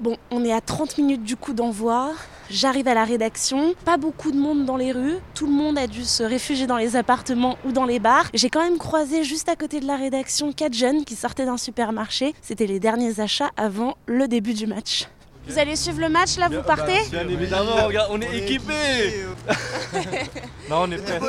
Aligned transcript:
Bon, 0.00 0.16
on 0.32 0.44
est 0.44 0.52
à 0.52 0.60
30 0.60 0.98
minutes 0.98 1.22
du 1.22 1.36
coup 1.36 1.52
d'envoi. 1.52 2.12
J'arrive 2.50 2.88
à 2.88 2.94
la 2.94 3.04
rédaction, 3.04 3.74
pas 3.84 3.96
beaucoup 3.96 4.32
de 4.32 4.36
monde 4.36 4.64
dans 4.64 4.76
les 4.76 4.92
rues, 4.92 5.16
tout 5.34 5.46
le 5.46 5.52
monde 5.52 5.78
a 5.78 5.86
dû 5.86 6.04
se 6.04 6.22
réfugier 6.22 6.66
dans 6.66 6.76
les 6.76 6.96
appartements 6.96 7.56
ou 7.64 7.72
dans 7.72 7.84
les 7.84 8.00
bars. 8.00 8.26
J'ai 8.34 8.50
quand 8.50 8.62
même 8.62 8.76
croisé 8.76 9.24
juste 9.24 9.48
à 9.48 9.56
côté 9.56 9.80
de 9.80 9.86
la 9.86 9.96
rédaction 9.96 10.52
quatre 10.52 10.74
jeunes 10.74 11.04
qui 11.04 11.14
sortaient 11.14 11.46
d'un 11.46 11.56
supermarché. 11.56 12.34
C'était 12.42 12.66
les 12.66 12.80
derniers 12.80 13.20
achats 13.20 13.50
avant 13.56 13.96
le 14.06 14.28
début 14.28 14.52
du 14.52 14.66
match. 14.66 15.06
Vous 15.46 15.58
allez 15.58 15.76
suivre 15.76 16.00
le 16.00 16.08
match 16.08 16.36
là, 16.38 16.48
vous 16.48 16.62
partez 16.62 17.08
Bien 17.10 17.28
évidemment, 17.28 17.86
regarde, 17.86 18.08
on 18.10 18.20
est 18.20 18.36
équipés 18.36 19.26
Non, 20.70 20.82
on 20.82 20.90
est 20.90 20.98
prêts. 20.98 21.20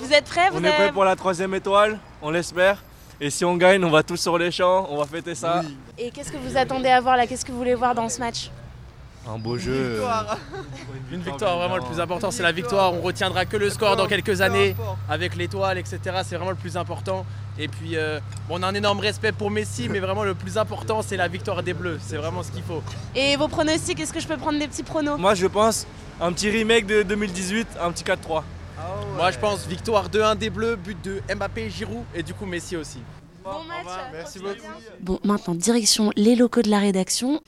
Vous 0.00 0.12
êtes 0.12 0.24
prêts 0.24 0.48
vous 0.50 0.58
On 0.58 0.64
est 0.64 0.72
prêts 0.72 0.92
pour 0.92 1.04
la 1.04 1.16
troisième 1.16 1.54
étoile, 1.54 1.98
on 2.22 2.30
l'espère. 2.30 2.82
Et 3.20 3.30
si 3.30 3.44
on 3.44 3.56
gagne, 3.56 3.82
on 3.82 3.90
va 3.90 4.02
tous 4.02 4.18
sur 4.18 4.36
les 4.36 4.50
champs, 4.50 4.86
on 4.90 4.98
va 4.98 5.06
fêter 5.06 5.34
ça. 5.34 5.62
Et 5.98 6.10
qu'est-ce 6.10 6.30
que 6.30 6.36
vous 6.36 6.56
attendez 6.56 6.88
à 6.88 7.00
voir 7.00 7.16
là? 7.16 7.26
Qu'est-ce 7.26 7.44
que 7.44 7.52
vous 7.52 7.58
voulez 7.58 7.74
voir 7.74 7.94
dans 7.94 8.08
ce 8.10 8.18
match? 8.20 8.50
Un 9.28 9.38
beau 9.38 9.56
jeu. 9.56 10.02
Une 11.10 11.20
victoire, 11.22 11.56
vraiment 11.58 11.76
le 11.76 11.82
plus 11.82 11.98
important, 11.98 12.30
c'est 12.30 12.42
la 12.42 12.52
victoire. 12.52 12.92
On 12.92 13.00
retiendra 13.00 13.44
que 13.44 13.56
le 13.56 13.70
score 13.70 13.96
dans 13.96 14.06
quelques 14.06 14.40
années 14.40 14.76
avec 15.08 15.34
l'étoile, 15.34 15.78
etc. 15.78 15.98
C'est 16.24 16.36
vraiment 16.36 16.50
le 16.50 16.56
plus 16.56 16.76
important. 16.76 17.24
Et 17.58 17.68
puis, 17.68 17.96
euh, 17.96 18.20
bon, 18.48 18.60
on 18.60 18.62
a 18.62 18.68
un 18.68 18.74
énorme 18.74 19.00
respect 19.00 19.32
pour 19.32 19.50
Messi, 19.50 19.88
mais 19.88 19.98
vraiment 19.98 20.22
le 20.22 20.34
plus 20.34 20.58
important, 20.58 21.00
c'est 21.00 21.16
la 21.16 21.26
victoire 21.26 21.62
des 21.62 21.72
Bleus. 21.72 21.98
C'est 22.02 22.18
vraiment 22.18 22.42
ce 22.42 22.52
qu'il 22.52 22.62
faut. 22.62 22.82
Et 23.14 23.36
vos 23.36 23.48
pronostics, 23.48 23.98
est-ce 23.98 24.12
que 24.12 24.20
je 24.20 24.28
peux 24.28 24.36
prendre 24.36 24.58
des 24.58 24.68
petits 24.68 24.82
pronos? 24.82 25.18
Moi 25.18 25.34
je 25.34 25.46
pense 25.46 25.86
un 26.20 26.32
petit 26.32 26.50
remake 26.50 26.86
de 26.86 27.02
2018, 27.02 27.66
un 27.80 27.90
petit 27.92 28.04
4-3. 28.04 28.42
Moi, 29.16 29.30
je 29.30 29.38
pense 29.38 29.66
victoire 29.66 30.10
2-1 30.10 30.36
des 30.36 30.50
Bleus, 30.50 30.76
but 30.76 31.02
de 31.02 31.20
Mbappé, 31.34 31.70
Giroud 31.70 32.04
et 32.14 32.22
du 32.22 32.34
coup 32.34 32.44
Messi 32.46 32.76
aussi. 32.76 32.98
Bon 33.42 33.62
match 33.64 33.86
Merci 34.12 34.38
beaucoup. 34.40 34.56
Bon, 35.00 35.20
maintenant, 35.24 35.54
direction 35.54 36.10
les 36.16 36.36
locaux 36.36 36.62
de 36.62 36.68
la 36.70 36.78
rédaction. 36.78 37.40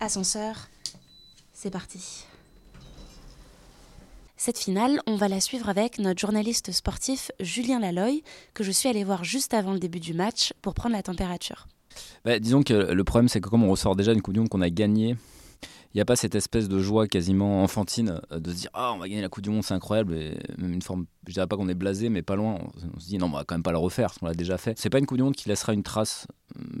Ascenseur, 0.00 0.68
c'est 1.52 1.70
parti. 1.70 2.26
Cette 4.36 4.58
finale, 4.58 5.00
on 5.06 5.16
va 5.16 5.28
la 5.28 5.40
suivre 5.40 5.68
avec 5.68 5.98
notre 5.98 6.20
journaliste 6.20 6.70
sportif 6.70 7.32
Julien 7.40 7.80
Laloy, 7.80 8.22
que 8.52 8.62
je 8.62 8.70
suis 8.70 8.88
allé 8.88 9.02
voir 9.02 9.24
juste 9.24 9.54
avant 9.54 9.72
le 9.72 9.78
début 9.78 9.98
du 9.98 10.12
match 10.12 10.52
pour 10.60 10.74
prendre 10.74 10.94
la 10.94 11.02
température. 11.02 11.66
Bah, 12.24 12.38
disons 12.38 12.62
que 12.62 12.74
le 12.74 13.04
problème, 13.04 13.28
c'est 13.28 13.40
que 13.40 13.48
comme 13.48 13.64
on 13.64 13.70
ressort 13.70 13.96
déjà 13.96 14.12
d'une 14.12 14.20
Coupe 14.20 14.34
du 14.34 14.40
Monde 14.40 14.50
qu'on 14.50 14.60
a 14.60 14.68
gagnée, 14.70 15.16
il 15.96 15.98
n'y 15.98 16.02
a 16.02 16.04
pas 16.04 16.14
cette 16.14 16.34
espèce 16.34 16.68
de 16.68 16.78
joie 16.78 17.08
quasiment 17.08 17.62
enfantine 17.62 18.20
euh, 18.30 18.38
de 18.38 18.50
se 18.50 18.56
dire 18.56 18.70
Ah, 18.74 18.92
on 18.92 18.98
va 18.98 19.08
gagner 19.08 19.22
la 19.22 19.30
Coupe 19.30 19.42
du 19.42 19.48
Monde, 19.48 19.64
c'est 19.64 19.72
incroyable. 19.72 20.12
Et 20.12 20.36
même 20.58 20.74
une 20.74 20.82
forme, 20.82 21.06
je 21.26 21.32
dirais 21.32 21.46
pas 21.46 21.56
qu'on 21.56 21.70
est 21.70 21.74
blasé, 21.74 22.10
mais 22.10 22.20
pas 22.20 22.36
loin. 22.36 22.58
On, 22.94 23.00
se 23.00 23.06
dit 23.06 23.16
Non, 23.16 23.28
on 23.28 23.30
va 23.30 23.44
quand 23.44 23.54
même 23.54 23.62
pas 23.62 23.72
le 23.72 23.78
refaire, 23.78 24.08
parce 24.08 24.18
qu'on 24.18 24.26
l'a 24.26 24.34
déjà 24.34 24.58
fait. 24.58 24.78
C'est 24.78 24.90
pas 24.90 24.98
une 24.98 25.06
Coupe 25.06 25.16
du 25.16 25.22
Monde 25.22 25.34
qui 25.34 25.48
laissera 25.48 25.72
une 25.72 25.82
trace, 25.82 26.26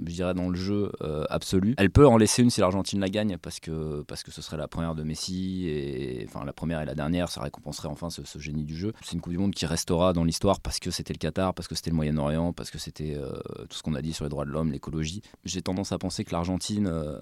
je 0.06 0.12
dirais, 0.12 0.34
dans 0.34 0.48
le 0.48 0.56
jeu 0.56 0.92
euh, 1.02 1.24
absolu. 1.28 1.74
Elle 1.78 1.90
peut 1.90 2.06
en 2.06 2.16
laisser 2.16 2.42
une 2.42 2.50
si 2.50 2.60
l'Argentine 2.60 3.00
la 3.00 3.08
gagne, 3.08 3.36
parce 3.38 3.60
que, 3.60 4.02
parce 4.02 4.22
que 4.22 4.30
ce 4.30 4.42
serait 4.42 4.56
la 4.56 4.68
première 4.68 4.94
de 4.94 5.02
Messi, 5.02 5.68
et 5.68 6.26
enfin 6.28 6.44
la 6.44 6.52
première 6.52 6.80
et 6.80 6.86
la 6.86 6.94
dernière, 6.94 7.28
ça 7.28 7.40
récompenserait 7.40 7.88
enfin 7.88 8.08
ce, 8.10 8.22
génie 8.38 8.64
du 8.64 8.76
jeu. 8.76 8.92
C'est 9.02 9.12
une 9.12 9.20
Coupe 9.20 9.32
du 9.32 9.38
Monde 9.38 9.54
qui 9.54 9.66
restera 9.66 10.12
dans 10.12 10.24
l'histoire 10.24 10.60
parce 10.60 10.78
que 10.78 10.90
c'était 10.90 11.12
le 11.12 11.18
Qatar, 11.18 11.54
parce 11.54 11.68
que 11.68 11.74
c'était 11.74 11.90
le 11.90 11.96
Moyen-Orient, 11.96 12.52
parce 12.52 12.70
que 12.70 12.78
c'était 12.78 13.16
euh, 13.16 13.32
tout 13.68 13.76
ce 13.76 13.82
qu'on 13.82 13.94
a 13.94 14.02
dit 14.02 14.12
sur 14.12 14.24
les 14.24 14.30
droits 14.30 14.44
de 14.44 14.50
l'homme, 14.50 14.72
l'écologie. 14.72 15.22
J'ai 15.44 15.62
tendance 15.62 15.92
à 15.92 15.98
penser 15.98 16.24
que 16.24 16.32
l'Argentine 16.32 16.86
euh, 16.86 17.18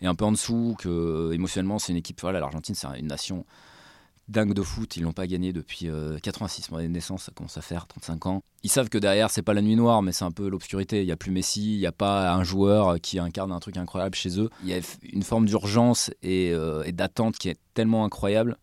est 0.00 0.06
un 0.06 0.14
peu 0.14 0.24
en 0.24 0.32
dessous, 0.32 0.76
que 0.78 1.32
émotionnellement 1.32 1.78
c'est 1.78 1.92
une 1.92 1.98
équipe. 1.98 2.20
Voilà, 2.20 2.40
l'Argentine 2.40 2.74
c'est 2.74 2.86
une 2.98 3.08
nation 3.08 3.44
dingue 4.28 4.54
de 4.54 4.62
foot. 4.62 4.96
Ils 4.96 5.02
l'ont 5.02 5.12
pas 5.12 5.26
gagné 5.26 5.52
depuis 5.52 5.88
euh, 5.88 6.18
86, 6.18 6.70
mon 6.70 6.78
année 6.78 6.88
de 6.88 6.92
naissance, 6.92 7.24
ça 7.24 7.32
commence 7.34 7.56
à 7.56 7.62
faire 7.62 7.86
35 7.86 8.26
ans. 8.26 8.42
Ils 8.62 8.70
savent 8.70 8.88
que 8.88 8.98
derrière 8.98 9.30
c'est 9.30 9.42
pas 9.42 9.54
la 9.54 9.62
nuit 9.62 9.76
noire, 9.76 10.02
mais 10.02 10.12
c'est 10.12 10.24
un 10.24 10.30
peu 10.30 10.48
l'obscurité. 10.48 11.02
Il 11.02 11.08
y 11.08 11.12
a 11.12 11.16
plus 11.16 11.30
Messi, 11.30 11.74
il 11.74 11.80
y 11.80 11.86
a 11.86 11.92
pas 11.92 12.32
un 12.32 12.44
joueur 12.44 13.00
qui 13.00 13.18
incarne 13.18 13.52
un 13.52 13.60
truc 13.60 13.76
incroyable 13.76 14.14
chez 14.14 14.38
eux. 14.40 14.50
Il 14.62 14.68
y 14.68 14.74
a 14.74 14.80
une 15.12 15.22
forme 15.22 15.46
d'urgence 15.46 16.10
et, 16.22 16.52
euh, 16.52 16.82
et 16.84 16.92
d'attente 16.92 17.36
qui 17.36 17.48
est 17.48 17.58
tellement 17.74 18.04
incroyable 18.04 18.56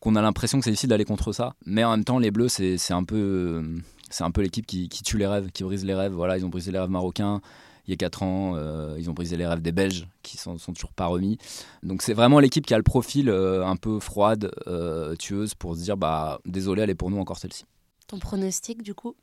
qu'on 0.00 0.16
a 0.16 0.22
l'impression 0.22 0.58
que 0.58 0.64
c'est 0.64 0.70
difficile 0.70 0.88
d'aller 0.88 1.04
contre 1.04 1.32
ça. 1.32 1.54
Mais 1.66 1.84
en 1.84 1.90
même 1.90 2.04
temps, 2.04 2.18
les 2.18 2.30
Bleus, 2.30 2.48
c'est 2.48 2.78
c'est 2.78 2.94
un 2.94 3.04
peu, 3.04 3.16
euh, 3.62 3.78
c'est 4.08 4.24
un 4.24 4.30
peu 4.30 4.40
l'équipe 4.40 4.66
qui, 4.66 4.88
qui 4.88 5.02
tue 5.02 5.18
les 5.18 5.26
rêves, 5.26 5.50
qui 5.52 5.62
brise 5.62 5.84
les 5.84 5.94
rêves. 5.94 6.12
Voilà, 6.12 6.38
ils 6.38 6.44
ont 6.44 6.48
brisé 6.48 6.72
les 6.72 6.78
rêves 6.78 6.90
marocains 6.90 7.40
il 7.90 7.92
y 7.92 7.94
a 7.94 7.96
4 7.96 8.22
ans. 8.22 8.54
euh, 8.56 8.94
ils 8.98 9.10
ont 9.10 9.12
brisé 9.12 9.36
les 9.36 9.46
rêves 9.46 9.60
des 9.62 9.72
Belges 9.72 10.06
qui 10.22 10.36
sont, 10.36 10.56
sont 10.58 10.72
toujours 10.72 10.92
pas 10.92 11.06
remis. 11.06 11.38
Donc 11.82 12.02
c'est 12.02 12.14
vraiment 12.14 12.38
l'équipe 12.38 12.64
qui 12.64 12.72
a 12.72 12.76
le 12.76 12.82
profil 12.84 13.28
euh, 13.28 13.66
un 13.66 13.74
peu 13.76 13.98
froide, 13.98 14.52
euh, 14.68 15.16
tueuse, 15.16 15.54
pour 15.54 15.74
se 15.76 15.82
dire 15.82 15.96
bah 15.96 16.40
désolé, 16.46 16.82
elle 16.82 16.90
est 16.90 16.94
pour 16.94 17.10
nous 17.10 17.18
encore 17.18 17.38
celle-ci. 17.38 17.64
Ton 18.06 18.18
pronostic, 18.18 18.82
du 18.82 18.94
coup? 18.94 19.14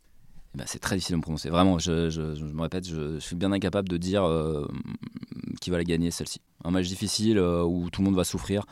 Eh 0.53 0.57
ben, 0.57 0.63
c'est 0.67 0.79
très 0.79 0.95
difficile 0.95 1.13
de 1.13 1.17
me 1.17 1.21
prononcer. 1.23 1.49
Vraiment, 1.49 1.79
je, 1.79 2.09
je- 2.09 2.35
je 2.35 2.43
me 2.45 2.61
répète, 2.61 2.87
je, 2.87 3.15
je 3.15 3.19
suis 3.19 3.35
bien 3.35 3.51
incapable 3.51 3.87
de 3.89 3.97
dire 3.97 4.23
qui 5.61 5.69
va 5.69 5.77
la 5.77 5.83
gagner 5.83 6.11
celle-ci. 6.11 6.41
Un 6.63 6.71
match 6.71 6.87
difficile 6.87 7.39
où 7.39 7.89
tout 7.89 8.01
le 8.01 8.05
monde 8.05 8.15
va 8.15 8.23
souffrir. 8.23 8.63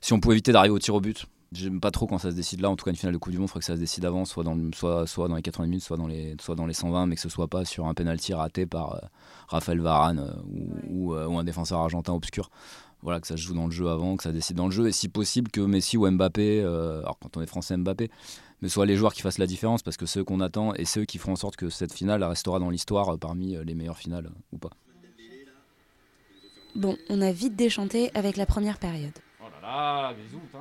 Si 0.00 0.12
on 0.12 0.20
pouvait 0.20 0.34
éviter 0.34 0.52
d'arriver 0.52 0.74
au 0.74 0.78
tir 0.78 0.94
au 0.94 1.00
but, 1.00 1.26
j'aime 1.52 1.80
pas 1.80 1.90
trop 1.90 2.06
quand 2.06 2.18
ça 2.18 2.30
se 2.30 2.36
décide 2.36 2.60
là. 2.60 2.70
En 2.70 2.76
tout 2.76 2.84
cas, 2.84 2.90
une 2.90 2.96
finale 2.96 3.14
de 3.14 3.18
Coupe 3.18 3.32
du 3.32 3.38
Monde, 3.38 3.46
il 3.46 3.50
faudrait 3.50 3.60
que 3.60 3.66
ça 3.66 3.74
se 3.74 3.80
décide 3.80 4.04
avant, 4.04 4.24
soit 4.24 4.44
dans, 4.44 4.54
le- 4.54 4.70
soit, 4.74 5.06
soit 5.06 5.28
dans 5.28 5.36
les 5.36 5.42
80 5.42 5.66
minutes, 5.66 5.82
soit 5.82 5.96
dans 5.96 6.06
les, 6.06 6.36
soit 6.40 6.54
dans 6.54 6.66
les 6.66 6.74
120, 6.74 7.06
mais 7.06 7.14
que 7.14 7.20
ce 7.20 7.28
soit 7.28 7.48
pas 7.48 7.64
sur 7.64 7.86
un 7.86 7.94
penalty 7.94 8.34
raté 8.34 8.66
par 8.66 8.94
euh, 8.94 8.98
Raphaël 9.48 9.80
Varane 9.80 10.18
euh, 10.20 10.32
ou, 10.90 11.10
ou, 11.10 11.14
euh, 11.14 11.26
ou 11.26 11.38
un 11.38 11.44
défenseur 11.44 11.78
argentin 11.80 12.12
obscur. 12.12 12.50
Voilà, 13.02 13.20
que 13.20 13.26
ça 13.28 13.36
se 13.36 13.42
joue 13.42 13.54
dans 13.54 13.66
le 13.66 13.70
jeu 13.70 13.88
avant, 13.88 14.16
que 14.16 14.24
ça 14.24 14.32
décide 14.32 14.56
dans 14.56 14.66
le 14.66 14.72
jeu, 14.72 14.88
et 14.88 14.92
si 14.92 15.08
possible 15.08 15.50
que 15.52 15.60
Messi 15.60 15.96
ou 15.96 16.10
Mbappé, 16.10 16.60
euh, 16.62 16.98
alors 17.00 17.18
quand 17.20 17.36
on 17.36 17.40
est 17.42 17.46
français 17.46 17.76
Mbappé, 17.76 18.10
mais 18.60 18.68
soit 18.68 18.86
les 18.86 18.96
joueurs 18.96 19.14
qui 19.14 19.22
fassent 19.22 19.38
la 19.38 19.46
différence, 19.46 19.82
parce 19.84 19.96
que 19.96 20.04
ceux 20.04 20.24
qu'on 20.24 20.40
attend 20.40 20.74
et 20.74 20.84
ceux 20.84 21.04
qui 21.04 21.18
feront 21.18 21.32
en 21.34 21.36
sorte 21.36 21.54
que 21.54 21.70
cette 21.70 21.92
finale 21.92 22.24
restera 22.24 22.58
dans 22.58 22.70
l'histoire 22.70 23.14
euh, 23.14 23.16
parmi 23.16 23.56
les 23.64 23.74
meilleures 23.76 23.98
finales 23.98 24.26
euh, 24.26 24.38
ou 24.52 24.58
pas. 24.58 24.70
Bon, 26.74 26.96
on 27.08 27.20
a 27.22 27.32
vite 27.32 27.56
déchanté 27.56 28.10
avec 28.14 28.36
la 28.36 28.46
première 28.46 28.78
période. 28.78 29.12
Oh 29.40 29.44
là 29.62 29.68
là, 30.10 30.14
bisous, 30.14 30.38
putain 30.40 30.58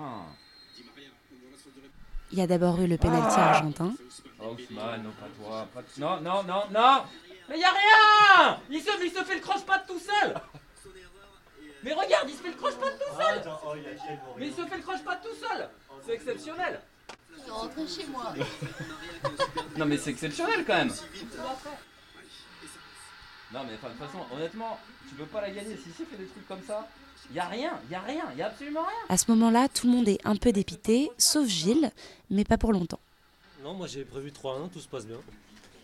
Il 2.31 2.39
y 2.39 2.41
a 2.41 2.47
d'abord 2.47 2.79
eu 2.81 2.87
le 2.87 2.97
penalty 2.97 3.39
argentin. 3.39 3.93
Ousmane, 4.39 5.03
non, 5.03 5.11
pas 5.11 5.27
toi, 5.37 5.67
pas 5.73 5.81
Non, 5.97 6.21
non, 6.21 6.43
non, 6.43 6.63
non. 6.71 7.03
Mais 7.49 7.59
y 7.59 7.63
a 7.63 7.71
rien. 7.71 8.59
Il 8.69 8.81
se, 8.81 8.89
il 9.03 9.11
se 9.11 9.23
fait 9.23 9.35
le 9.35 9.41
croche-patte 9.41 9.87
tout 9.87 9.99
seul. 9.99 10.35
Mais 11.83 11.93
regarde, 11.93 12.29
il 12.29 12.35
se 12.35 12.41
fait 12.41 12.49
le 12.49 12.55
croche-patte 12.55 12.99
tout 12.99 13.21
seul. 13.21 13.43
Mais 14.37 14.47
il 14.47 14.53
se 14.53 14.65
fait 14.65 14.77
le 14.77 14.83
croche-patte 14.83 15.23
tout 15.23 15.47
seul. 15.47 15.69
C'est 16.05 16.13
exceptionnel. 16.13 16.81
Je 17.45 17.51
rentrer 17.51 17.87
chez 17.87 18.05
moi. 18.07 18.33
Non 19.77 19.85
mais 19.85 19.97
c'est 19.97 20.09
exceptionnel 20.09 20.65
quand 20.65 20.75
même. 20.75 20.91
Non 23.53 23.63
mais 23.63 23.75
enfin, 23.75 23.87
de 23.87 23.93
toute 23.93 24.05
façon, 24.05 24.25
honnêtement, 24.33 24.79
tu 25.07 25.15
peux 25.15 25.25
pas 25.25 25.41
la 25.41 25.51
gagner. 25.51 25.77
Si 25.77 25.91
fait 25.91 26.17
des 26.17 26.25
trucs 26.25 26.47
comme 26.47 26.63
ça, 26.63 26.87
y 27.33 27.39
a 27.39 27.47
rien, 27.47 27.79
y 27.89 27.95
a 27.95 28.01
rien, 28.01 28.23
y 28.37 28.41
a 28.41 28.47
absolument 28.47 28.83
rien 28.83 28.99
À 29.09 29.17
ce 29.17 29.29
moment-là, 29.31 29.67
tout 29.69 29.87
le 29.87 29.93
monde 29.93 30.07
est 30.07 30.19
un 30.25 30.35
peu 30.35 30.51
dépité, 30.51 31.11
sauf 31.17 31.47
Gilles, 31.47 31.91
mais 32.29 32.43
pas 32.43 32.57
pour 32.57 32.71
longtemps. 32.73 32.99
Non, 33.63 33.73
moi 33.73 33.87
j'ai 33.87 34.05
prévu 34.05 34.31
3-1, 34.31 34.69
tout 34.69 34.79
se 34.79 34.87
passe 34.87 35.05
bien. 35.05 35.17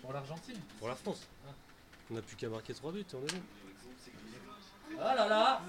Pour 0.01 0.13
l'Argentine 0.13 0.57
Pour 0.79 0.87
la 0.87 0.95
France. 0.95 1.27
On 2.11 2.15
n'a 2.15 2.21
plus 2.21 2.35
qu'à 2.35 2.49
marquer 2.49 2.73
3 2.73 2.91
buts, 2.91 3.05
on 3.13 3.17
est 3.17 3.33
bon. 3.33 3.41
Oh 4.95 4.99
là 4.99 5.27
là 5.27 5.61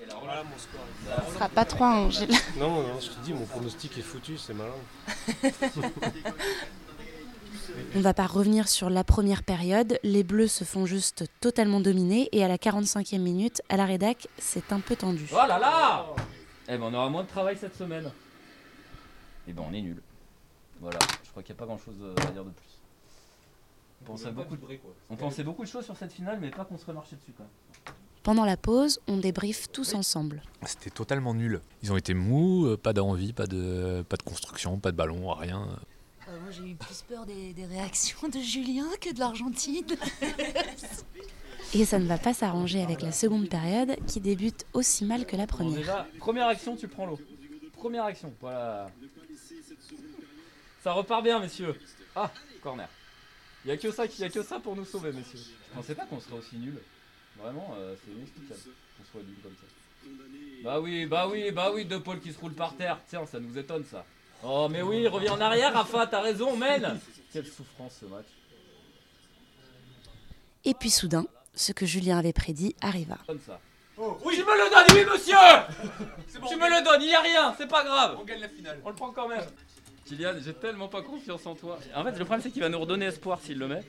Et 0.00 0.06
là, 0.06 0.14
Voilà 0.20 0.44
mon 0.44 0.58
score. 0.58 0.80
Ce 1.28 1.34
sera 1.34 1.48
pas 1.48 1.64
3-1, 1.64 2.10
Gilles. 2.10 2.36
Non, 2.56 2.82
non, 2.82 3.00
je 3.00 3.10
te 3.10 3.20
dis, 3.24 3.32
mon 3.32 3.46
pronostic 3.46 3.96
est 3.98 4.02
foutu, 4.02 4.36
c'est 4.38 4.54
malin. 4.54 4.72
On 7.94 8.00
va 8.00 8.14
pas 8.14 8.26
revenir 8.26 8.68
sur 8.68 8.90
la 8.90 9.04
première 9.04 9.42
période. 9.42 9.98
Les 10.02 10.22
Bleus 10.22 10.48
se 10.48 10.64
font 10.64 10.86
juste 10.86 11.24
totalement 11.40 11.80
dominer 11.80 12.28
et 12.32 12.44
à 12.44 12.48
la 12.48 12.56
45e 12.56 13.18
minute, 13.18 13.62
à 13.68 13.76
la 13.76 13.86
rédac, 13.86 14.28
c'est 14.38 14.72
un 14.72 14.80
peu 14.80 14.96
tendu. 14.96 15.28
Oh 15.32 15.36
là 15.36 15.58
là 15.58 16.06
Eh 16.68 16.76
ben 16.76 16.82
on 16.82 16.94
aura 16.94 17.08
moins 17.08 17.22
de 17.22 17.28
travail 17.28 17.56
cette 17.56 17.76
semaine. 17.76 18.10
Et 19.48 19.52
ben 19.52 19.64
on 19.68 19.72
est 19.74 19.82
nul. 19.82 20.00
Voilà, 20.80 20.98
je 21.24 21.30
crois 21.30 21.42
qu'il 21.42 21.54
n'y 21.54 21.58
a 21.58 21.60
pas 21.60 21.66
grand 21.66 21.78
chose 21.78 21.96
à 22.16 22.30
dire 22.30 22.44
de 22.44 22.50
plus. 22.50 22.74
On 24.02 24.04
pensait, 24.06 24.30
beaucoup 24.32 24.56
de... 24.56 24.62
on 25.08 25.16
pensait 25.16 25.44
beaucoup 25.44 25.62
de 25.64 25.68
choses 25.68 25.84
sur 25.84 25.96
cette 25.96 26.12
finale, 26.12 26.38
mais 26.40 26.50
pas 26.50 26.64
qu'on 26.64 26.76
serait 26.76 26.92
marché 26.92 27.16
dessus 27.16 27.32
quand 27.36 27.44
même. 27.44 27.94
Pendant 28.22 28.44
la 28.44 28.56
pause, 28.56 29.00
on 29.06 29.18
débriefe 29.18 29.70
tous 29.70 29.94
ensemble. 29.94 30.42
C'était 30.62 30.90
totalement 30.90 31.34
nul. 31.34 31.60
Ils 31.82 31.92
ont 31.92 31.96
été 31.96 32.14
mous, 32.14 32.66
euh, 32.66 32.76
pas 32.76 32.94
d'envie, 32.94 33.32
pas 33.34 33.46
de, 33.46 34.02
pas 34.08 34.16
de 34.16 34.22
construction, 34.22 34.78
pas 34.78 34.92
de 34.92 34.96
ballon, 34.96 35.32
rien. 35.34 35.68
Euh, 36.28 36.40
moi 36.40 36.50
j'ai 36.50 36.64
eu 36.70 36.74
plus 36.74 37.02
peur 37.02 37.26
des, 37.26 37.52
des 37.52 37.66
réactions 37.66 38.28
de 38.28 38.38
Julien 38.38 38.86
que 39.00 39.12
de 39.12 39.18
l'Argentine. 39.18 39.84
Et 41.74 41.84
ça 41.84 41.98
ne 41.98 42.06
va 42.06 42.18
pas 42.18 42.32
s'arranger 42.32 42.82
avec 42.82 43.02
la 43.02 43.12
seconde 43.12 43.48
période 43.48 43.96
qui 44.06 44.20
débute 44.20 44.64
aussi 44.72 45.04
mal 45.04 45.26
que 45.26 45.36
la 45.36 45.46
Bon, 45.46 45.56
première. 45.56 45.76
déjà, 45.76 46.06
première 46.18 46.46
action, 46.46 46.76
tu 46.76 46.88
prends 46.88 47.06
l'eau. 47.06 47.18
Première 47.74 48.04
action, 48.04 48.32
voilà. 48.40 48.90
Ça 50.82 50.92
repart 50.92 51.22
bien, 51.22 51.40
messieurs. 51.40 51.78
Ah, 52.14 52.30
corner. 52.62 52.88
Il 53.64 53.68
y 53.68 53.70
a 53.72 53.76
que 53.76 53.90
ça, 53.90 54.04
y 54.06 54.24
a 54.24 54.28
que 54.28 54.42
ça 54.42 54.60
pour 54.60 54.76
nous 54.76 54.84
sauver, 54.84 55.12
messieurs. 55.12 55.38
Je 55.70 55.74
pensais 55.76 55.94
pas 55.94 56.04
qu'on 56.06 56.20
serait 56.20 56.36
aussi 56.38 56.56
nul. 56.56 56.78
Vraiment, 57.38 57.74
euh, 57.76 57.94
c'est 58.04 58.12
inexplicable 58.12 58.60
qu'on 58.96 59.04
soit 59.10 59.26
nul 59.26 59.36
comme 59.42 59.54
ça. 59.56 60.08
Bah 60.62 60.80
oui, 60.80 61.06
bah 61.06 61.26
oui, 61.28 61.50
bah 61.50 61.70
oui, 61.74 61.84
De 61.86 61.96
Paul 61.98 62.20
qui 62.20 62.32
se 62.32 62.38
roule 62.38 62.52
par 62.54 62.76
terre. 62.76 63.00
Tiens, 63.08 63.26
ça 63.26 63.40
nous 63.40 63.58
étonne 63.58 63.84
ça. 63.84 64.04
Oh 64.42 64.68
mais 64.70 64.82
oui, 64.82 65.06
reviens 65.08 65.32
en 65.32 65.40
arrière, 65.40 65.72
Rafa, 65.72 66.06
t'as 66.06 66.20
raison, 66.20 66.50
on 66.50 66.56
mène. 66.56 67.00
Quelle 67.32 67.46
souffrance 67.46 67.98
ce 68.00 68.06
match. 68.06 68.26
Et 70.64 70.74
puis 70.74 70.90
soudain, 70.90 71.26
ce 71.54 71.72
que 71.72 71.86
Julien 71.86 72.18
avait 72.18 72.32
prédit 72.32 72.74
arriva. 72.80 73.18
Comme 73.26 73.40
ça. 73.40 73.60
oui, 73.98 74.34
je 74.36 74.42
me 74.42 74.46
le 74.46 74.70
donne, 74.70 74.96
oui, 74.96 75.12
monsieur 75.12 75.36
Tu 76.48 76.56
me 76.56 76.68
le 76.68 76.84
donnes, 76.84 77.02
il 77.02 77.10
y 77.10 77.14
a 77.14 77.20
rien, 77.20 77.54
c'est 77.56 77.68
pas 77.68 77.84
grave. 77.84 78.16
On 78.20 78.24
gagne 78.24 78.40
la 78.40 78.48
finale. 78.48 78.80
On 78.84 78.88
le 78.90 78.94
prend 78.94 79.10
quand 79.10 79.28
même. 79.28 79.44
Kylian, 80.06 80.34
j'ai 80.44 80.54
tellement 80.54 80.88
pas 80.88 81.02
confiance 81.02 81.46
en 81.46 81.54
toi. 81.54 81.78
En 81.94 82.04
fait, 82.04 82.12
le 82.12 82.24
problème 82.24 82.42
c'est 82.42 82.50
qu'il 82.50 82.62
va 82.62 82.68
nous 82.68 82.80
redonner 82.80 83.06
espoir 83.06 83.40
s'il 83.40 83.58
le 83.58 83.68
met. 83.68 83.82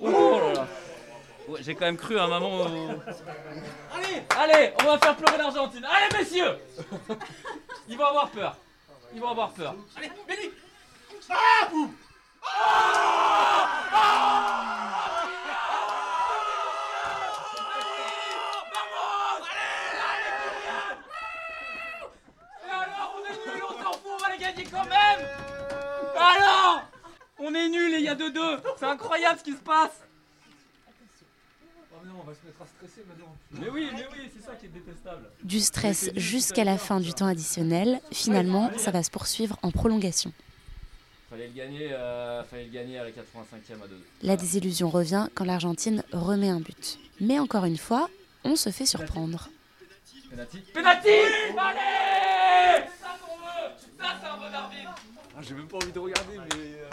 Oh 0.00 0.10
là 0.10 0.52
là. 0.54 0.68
Ouais, 1.48 1.62
j'ai 1.62 1.74
quand 1.74 1.86
même 1.86 1.96
cru 1.96 2.18
à 2.18 2.24
un 2.24 2.28
moment 2.28 2.66
où... 2.66 2.66
Allez, 3.94 4.22
allez, 4.38 4.74
on 4.82 4.84
va 4.84 4.98
faire 4.98 5.16
pleurer 5.16 5.38
l'Argentine. 5.38 5.82
Allez, 5.82 6.18
messieurs 6.18 6.58
Ils 7.88 7.96
vont 7.96 8.04
avoir 8.04 8.28
peur. 8.28 8.54
Ils 9.14 9.20
vont 9.20 9.30
avoir 9.30 9.50
peur. 9.52 9.74
Allez, 9.96 10.12
Béni 10.28 10.52
Et 22.66 22.70
alors, 22.70 23.16
on 23.16 23.24
est 23.24 23.54
nul, 23.54 23.62
on 23.64 23.82
s'en 23.82 23.92
fout, 23.92 24.12
on 24.12 24.16
va 24.18 24.30
les 24.32 24.38
gagner 24.38 24.64
quand 24.64 24.84
même 24.84 25.26
Alors 26.14 26.82
On 27.38 27.54
est 27.54 27.68
nul 27.70 27.94
et 27.94 27.98
il 27.98 28.04
y 28.04 28.08
a 28.10 28.14
2-2 28.14 28.60
C'est 28.78 28.84
incroyable 28.84 29.38
ce 29.38 29.44
qui 29.44 29.52
se 29.52 29.62
passe 29.62 30.02
Oh 30.02 30.10
non, 30.10 30.12
on 30.12 30.66
va 30.98 31.06
se 31.08 31.24
mettre 31.24 31.32
à 31.32 31.36
stresser 31.38 31.76
maintenant. 31.76 31.86
Mais 33.52 33.68
oui, 33.70 33.90
mais 33.94 34.06
oui, 34.12 34.30
c'est 34.34 34.44
ça 34.44 34.54
qui 34.54 34.66
est 34.66 34.70
détestable. 34.70 35.30
Du 35.42 35.60
stress 35.60 36.10
jusqu'à 36.16 36.64
la 36.64 36.78
fin 36.78 37.00
du 37.00 37.12
temps 37.12 37.26
additionnel, 37.26 38.00
finalement, 38.12 38.70
ça 38.76 38.90
va 38.90 39.02
se 39.02 39.10
poursuivre 39.10 39.58
en 39.62 39.70
prolongation. 39.70 40.32
Fallait 41.30 41.48
le 41.48 41.52
gagner, 41.52 41.92
euh, 41.92 42.42
fallait 42.44 42.64
le 42.64 42.70
gagner 42.70 42.98
à 42.98 43.04
la 43.04 43.10
85e 43.10 43.82
à 43.84 43.86
2. 43.86 44.02
La 44.22 44.36
désillusion 44.36 44.88
revient 44.88 45.28
quand 45.34 45.44
l'Argentine 45.44 46.02
remet 46.12 46.48
un 46.48 46.60
but. 46.60 46.98
Mais 47.20 47.38
encore 47.38 47.66
une 47.66 47.76
fois, 47.76 48.08
on 48.44 48.56
se 48.56 48.70
fait 48.70 48.86
surprendre. 48.86 49.50
Penalty. 50.30 50.58
Penalty 50.72 51.08
Allez 51.08 52.86
C'est 52.86 53.02
ça 53.02 53.16
qu'on 53.22 53.36
veut 53.36 53.74
Ça, 53.98 54.16
c'est 54.20 54.26
un 54.26 54.36
bon 54.36 54.54
arbitre 54.54 54.94
ah, 55.36 55.40
J'ai 55.42 55.54
même 55.54 55.68
pas 55.68 55.76
envie 55.76 55.92
de 55.92 55.98
regarder, 55.98 56.38
mais... 56.38 56.54
euh, 56.54 56.90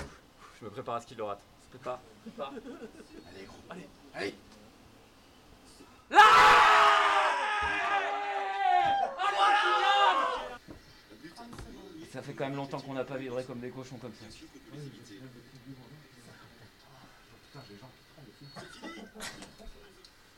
Je 0.59 0.65
me 0.65 0.69
prépare 0.71 0.95
à 0.95 1.01
ce 1.01 1.07
qu'il 1.07 1.17
le 1.17 1.23
rate. 1.23 1.41
Se 1.63 1.77
prépare, 1.77 1.99
se 2.25 2.29
prépare. 2.29 2.53
Allez, 2.53 3.45
gros, 3.45 3.57
allez, 3.69 3.87
allez 4.13 4.33
Ça 12.15 12.21
fait 12.21 12.33
quand 12.33 12.45
même 12.45 12.55
longtemps 12.55 12.79
qu'on 12.79 12.93
n'a 12.93 13.03
pas 13.03 13.17
vibré 13.17 13.43
comme 13.43 13.59
des 13.59 13.69
cochons 13.69 13.97
comme 13.97 14.13
ça. 14.13 14.25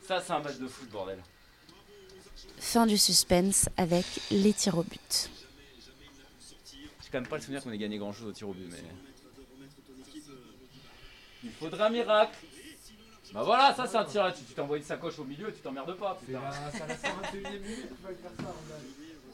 Ça, 0.02 0.20
c'est 0.20 0.32
un 0.32 0.40
match 0.40 0.56
de 0.56 0.66
foot, 0.66 0.90
bordel. 0.90 1.22
Fin 2.58 2.84
du 2.84 2.98
suspense 2.98 3.68
avec 3.76 4.04
les 4.32 4.52
tirs 4.52 4.76
au 4.76 4.82
but. 4.82 5.30
J'ai 7.00 7.10
quand 7.12 7.20
même 7.20 7.28
pas 7.28 7.36
le 7.36 7.42
souvenir 7.42 7.62
qu'on 7.62 7.70
ait 7.70 7.78
gagné 7.78 7.96
grand 7.98 8.12
chose 8.12 8.26
au 8.26 8.32
tir 8.32 8.48
au 8.48 8.54
but, 8.54 8.68
mais. 8.72 8.82
Il 11.44 11.52
faudra 11.52 11.86
un 11.86 11.90
miracle 11.90 12.36
Bah 13.32 13.44
voilà, 13.44 13.72
ça 13.72 13.86
c'est 13.86 13.98
un 13.98 14.04
tir 14.04 14.34
Tu 14.36 14.42
tu 14.42 14.54
t'envoies 14.54 14.78
une 14.78 14.82
sacoche 14.82 15.20
au 15.20 15.24
milieu 15.24 15.48
et 15.48 15.52
tu 15.52 15.60
t'emmerdes 15.60 15.96
pas, 15.96 16.18
C'est 16.18 16.26
putain. 16.26 16.40
la, 16.40 16.72
c'est 16.72 16.82
à 16.82 16.86
la 16.88 16.96
121 16.96 17.50
minute 17.52 17.86
qu'il 17.86 17.96
fallait 18.02 18.16
faire 18.16 18.32
ça. 18.36 18.54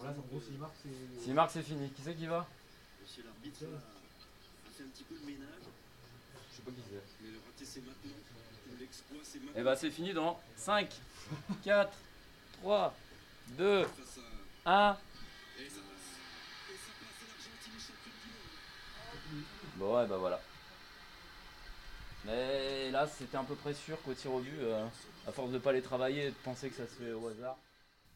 Là, 0.04 0.10
en 0.10 0.28
gros, 0.28 0.40
s'il 0.40 0.58
marque, 0.58 0.74
c'est. 0.82 1.22
S'il 1.22 1.34
marque, 1.34 1.50
c'est 1.50 1.62
fini. 1.62 1.90
Qui 1.90 2.02
c'est 2.02 2.14
qui 2.14 2.26
va? 2.26 2.46
Je 6.50 6.56
sais 6.56 6.62
pas 6.62 6.70
qui 6.70 6.80
c'est. 6.88 7.24
Et 9.56 9.62
bah 9.62 9.76
c'est 9.76 9.90
fini 9.90 10.12
dans 10.12 10.38
5, 10.56 10.88
4, 11.62 11.92
3, 12.60 12.94
2, 13.56 13.86
1. 14.66 14.96
Bon 19.76 19.96
ouais 19.96 20.06
bah 20.06 20.16
voilà. 20.18 20.40
Mais 22.24 22.90
là 22.90 23.06
c'était 23.06 23.36
à 23.36 23.42
peu 23.42 23.54
près 23.54 23.74
sûr 23.74 24.00
qu'au 24.02 24.14
tir 24.14 24.32
au 24.32 24.40
but, 24.40 24.58
euh, 24.60 24.86
à 25.26 25.32
force 25.32 25.50
de 25.50 25.58
pas 25.58 25.72
les 25.72 25.82
travailler 25.82 26.26
et 26.26 26.30
de 26.30 26.36
penser 26.44 26.70
que 26.70 26.76
ça 26.76 26.86
se 26.86 26.94
fait 27.02 27.12
au 27.12 27.28
hasard. 27.28 27.56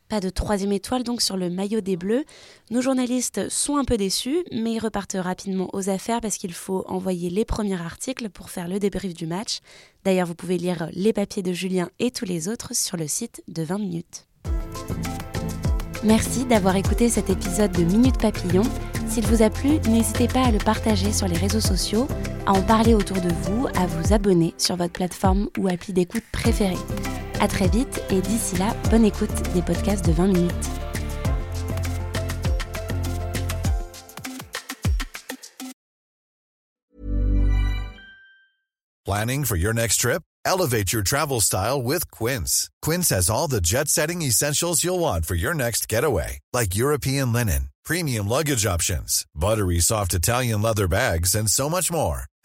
Pas 0.08 0.20
de 0.20 0.31
troisième 0.31 0.72
étoile 0.72 1.02
donc 1.02 1.20
sur 1.20 1.37
le 1.37 1.50
maillot 1.50 1.82
des 1.82 1.96
Bleus. 1.96 2.25
Nos 2.70 2.81
journalistes 2.81 3.50
sont 3.50 3.76
un 3.76 3.84
peu 3.84 3.99
déçus, 3.99 4.38
mais 4.52 4.72
ils 4.72 4.78
repartent 4.78 5.16
rapidement 5.19 5.69
aux 5.75 5.90
affaires 5.90 6.22
parce 6.22 6.38
qu'il 6.38 6.55
faut 6.55 6.82
envoyer 6.88 7.28
les 7.28 7.44
premiers 7.44 7.81
articles 7.81 8.31
pour 8.31 8.49
faire 8.49 8.69
le 8.69 8.78
débrief 8.78 9.12
du 9.12 9.26
match. 9.26 9.58
D'ailleurs, 10.05 10.26
vous 10.26 10.34
pouvez 10.34 10.56
lire 10.56 10.88
les 10.93 11.12
papiers 11.12 11.43
de 11.43 11.52
Julien 11.52 11.90
et 11.99 12.10
tous 12.10 12.25
les 12.25 12.49
autres 12.49 12.75
sur 12.75 12.96
le 12.96 13.06
site 13.06 13.43
de 13.49 13.62
20 13.62 13.78
minutes. 13.78 14.26
Merci 16.05 16.46
d'avoir 16.46 16.76
écouté 16.76 17.11
cet 17.11 17.28
épisode 17.28 17.72
de 17.72 17.84
Minute 17.84 18.19
Papillon. 18.19 18.62
S'il 19.08 19.26
vous 19.26 19.43
a 19.43 19.50
plu, 19.50 19.78
n'hésitez 19.90 20.28
pas 20.28 20.44
à 20.44 20.50
le 20.50 20.58
partager 20.58 21.12
sur 21.12 21.28
les 21.28 21.37
réseaux 21.37 21.61
sociaux, 21.61 22.06
à 22.46 22.52
en 22.52 22.62
parler 22.62 22.94
autour 22.94 23.20
de 23.20 23.31
vous, 23.43 23.66
à 23.75 23.87
vous 23.87 24.14
abonner 24.14 24.54
sur 24.56 24.76
votre 24.76 24.93
plateforme 24.93 25.50
ou 25.58 25.69
appli 25.69 25.93
d'écoute 25.93 26.25
préférée. 26.32 26.76
À 27.40 27.49
très 27.49 27.69
vite 27.69 28.02
et 28.11 28.20
d'ici 28.20 28.56
là, 28.56 28.75
bonne 28.90 29.05
écoute 29.05 29.31
des 29.55 29.62
podcasts 29.62 30.05
de 30.05 30.12
20 30.12 30.26
minutes. 30.26 30.69
Planning 39.04 39.45
for 39.45 39.57
your 39.57 39.73
next 39.73 40.00
trip? 40.02 40.23
Elevate 40.45 40.92
your 40.92 41.02
travel 41.02 41.40
style 41.40 41.80
with 41.80 42.11
Quince. 42.11 42.68
Quince 42.83 43.09
has 43.09 43.30
all 43.30 43.49
the 43.49 43.61
jet 43.61 43.88
setting 43.88 44.21
essentials 44.21 44.85
you'll 44.85 44.99
want 44.99 45.25
for 45.25 45.35
your 45.35 45.54
next 45.54 45.88
getaway, 45.88 46.40
like 46.52 46.76
European 46.76 47.33
linen, 47.33 47.71
premium 47.87 48.28
luggage 48.28 48.66
options, 48.66 49.25
buttery 49.35 49.80
soft 49.80 50.12
Italian 50.12 50.61
leather 50.61 50.88
bags, 50.88 51.35
and 51.35 51.49
so 51.49 51.71
much 51.71 51.90
more. 51.90 52.25